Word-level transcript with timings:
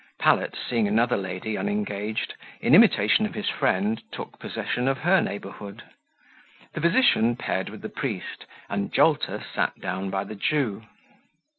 Pallet, 0.17 0.55
seeing 0.67 0.87
another 0.87 1.15
lady 1.15 1.55
unengaged, 1.55 2.33
in 2.59 2.73
imitation 2.73 3.27
of 3.27 3.35
his 3.35 3.47
friend, 3.49 4.01
took 4.11 4.39
possession 4.39 4.87
of 4.87 4.97
her 5.01 5.21
neighbourhood; 5.21 5.83
the 6.73 6.81
physician 6.81 7.35
paired 7.35 7.69
with 7.69 7.83
the 7.83 7.89
priest, 7.89 8.47
and 8.67 8.91
Jolter 8.91 9.43
sat 9.53 9.79
down 9.79 10.09
by 10.09 10.23
the 10.23 10.33
Jew. 10.33 10.81